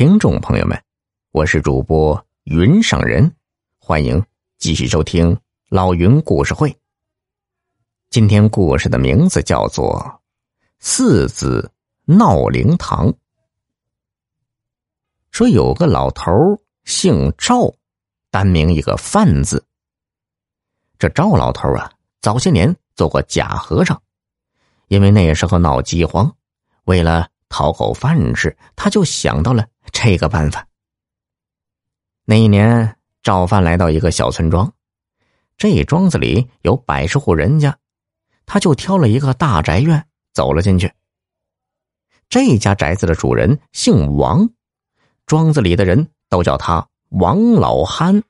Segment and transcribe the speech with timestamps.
[0.00, 0.82] 听众朋友们，
[1.30, 3.36] 我是主播云上人，
[3.78, 4.24] 欢迎
[4.56, 5.38] 继续收听
[5.68, 6.74] 老云故事会。
[8.08, 10.00] 今天故事的名字叫做
[10.78, 11.70] 《四子
[12.06, 13.08] 闹灵堂》。
[15.32, 16.32] 说有个老头
[16.84, 17.70] 姓赵，
[18.30, 19.62] 单名一个范字。
[20.98, 21.92] 这赵老头啊，
[22.22, 24.00] 早些年做过假和尚，
[24.88, 26.34] 因为那时候闹饥荒，
[26.84, 30.66] 为了讨口饭吃，他就想到了这个办法。
[32.24, 34.72] 那一年，赵范来到一个小村庄，
[35.58, 37.76] 这庄子里有百十户人家，
[38.46, 40.90] 他就挑了一个大宅院走了进去。
[42.28, 44.48] 这家宅子的主人姓王，
[45.26, 48.22] 庄子里的人都叫他王老憨。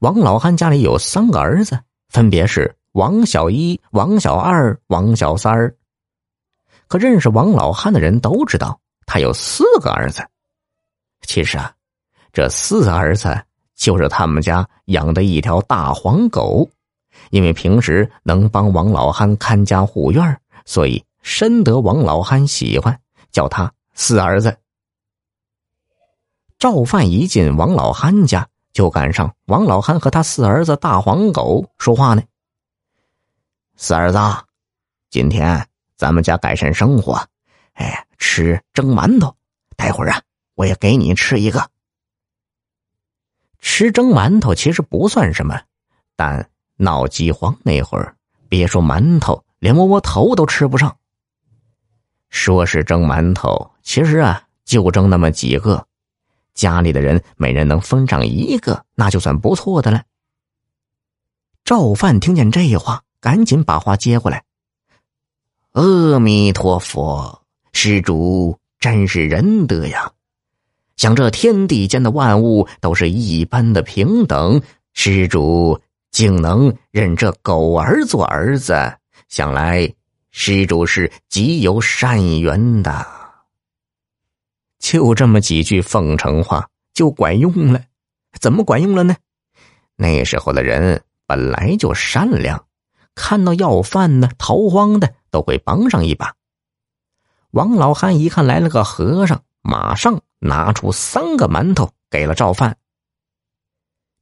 [0.00, 5.76] 王老憨家里有三个儿子，分别是王小一、王小二、王小三儿。
[6.90, 10.26] 可认识王老汉的人都知道，他有四个儿子。
[11.22, 11.72] 其实啊，
[12.32, 13.44] 这四个儿子
[13.76, 16.68] 就是他们家养的一条大黄狗，
[17.30, 24.58] 因为平时能帮王老汉看家护院，所以深得王老汉喜欢，叫他四儿子。
[26.58, 28.44] 赵范一进王老汉家。
[28.72, 32.22] 就赶上王老汉和他四儿子大黄狗说话呢。
[33.76, 34.18] 四儿子，
[35.10, 35.66] 今天
[36.00, 37.28] 咱们家改善生活，
[37.74, 39.36] 哎，吃蒸馒头。
[39.76, 40.22] 待会儿啊，
[40.54, 41.70] 我也给你吃一个。
[43.58, 45.60] 吃蒸馒头其实不算什么，
[46.16, 48.16] 但闹饥荒那会儿，
[48.48, 50.96] 别说馒头，连窝窝头都吃不上。
[52.30, 55.86] 说是蒸馒头，其实啊，就蒸那么几个。
[56.54, 60.04] 家里的人每人能分上一个，那就算不错的了。
[61.62, 64.44] 赵范听见这话，赶紧把话接过来
[65.80, 67.40] ：“阿弥陀佛，
[67.72, 70.12] 施主真是仁德呀！
[70.98, 74.60] 想这天地间的万物都是一般的平等，
[74.92, 78.74] 施主竟能认这狗儿做儿子，
[79.28, 79.90] 想来
[80.30, 83.06] 施主是极有善缘的。”
[84.80, 87.82] 就这么几句奉承话就管用了，
[88.38, 89.16] 怎么管用了呢？
[89.96, 92.66] 那时候的人本来就善良，
[93.14, 96.34] 看到要饭的、逃荒的都会帮上一把。
[97.50, 102.76] 王老汉一看来了个和尚，马上拿出三个馒头给了赵范。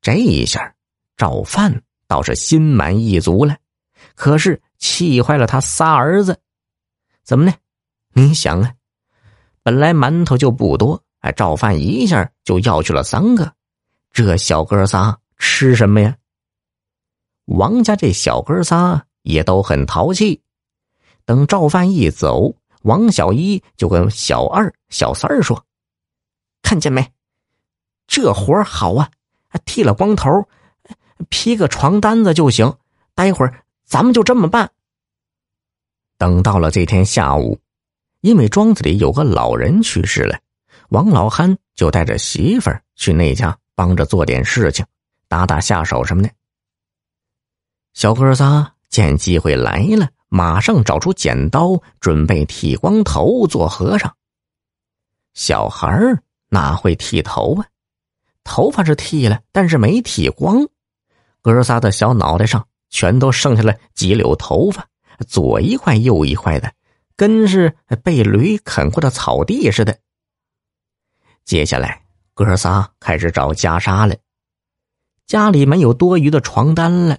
[0.00, 0.74] 这一下，
[1.16, 3.56] 赵范倒是心满意足了，
[4.14, 6.38] 可是气坏了他仨儿子。
[7.24, 7.52] 怎么呢？
[8.12, 8.72] 你想啊。
[9.62, 13.52] 本来馒头就不多，哎，赵范一下就要去了三个，
[14.12, 16.16] 这小哥仨吃什么呀？
[17.46, 20.40] 王家这小哥仨也都很淘气。
[21.26, 25.62] 等赵范一走，王小一就跟小二、小三儿说
[26.62, 27.12] ：“看见没？
[28.06, 29.10] 这活好啊！
[29.66, 30.48] 剃了光头，
[31.28, 32.74] 披个床单子就行。
[33.14, 34.70] 待会儿咱们就这么办。”
[36.16, 37.60] 等到了这天下午。
[38.22, 40.36] 因为庄子里有个老人去世了，
[40.88, 44.84] 王老憨就带着媳妇儿去那家帮着做点事情，
[45.28, 46.30] 打打下手什么的。
[47.92, 54.14] 小哥仨见机会来了，马上找出剪刀，准备剃光头做和尚。
[55.34, 55.88] 小孩
[56.48, 57.66] 哪会剃头啊？
[58.44, 60.66] 头发是剃了，但是没剃光，
[61.42, 64.88] 哥仨的小脑袋上全都剩下了几绺头发，
[65.26, 66.72] 左一块右一块的。
[67.16, 69.98] 跟是被驴啃过的草地似的。
[71.46, 72.02] 接下来，
[72.34, 74.14] 哥仨开始找袈裟了。
[75.26, 77.18] 家里没有多余的床单了，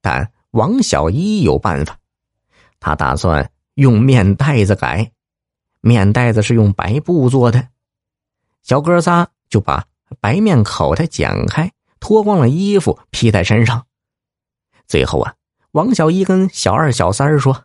[0.00, 1.98] 但王小一有办法，
[2.82, 5.12] 他打算用面袋子改。
[5.80, 7.68] 面袋子是用白布做的，
[8.62, 9.84] 小哥仨就把
[10.20, 11.70] 白面口袋剪开，
[12.00, 13.86] 脱光了衣服披在身上。
[14.88, 15.34] 最后啊，
[15.70, 17.64] 王小一跟小二、小三说。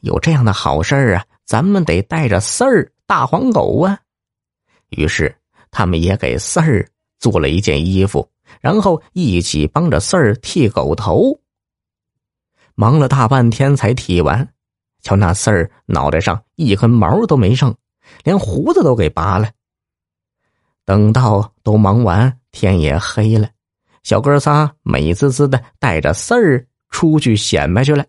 [0.00, 3.98] 有这样的好事啊，咱们得带着四儿大黄狗啊。
[4.88, 5.36] 于是
[5.70, 6.88] 他们也给四儿
[7.18, 8.28] 做了一件衣服，
[8.60, 11.38] 然后一起帮着四儿剃狗头。
[12.80, 14.54] 忙了大半天才剃完，
[15.02, 17.76] 瞧那四儿脑袋上一根毛都没剩，
[18.24, 19.50] 连胡子都给拔了。
[20.86, 23.50] 等到都忙完，天也黑了，
[24.02, 28.02] 小哥仨美滋滋的带着四儿出去显摆去了。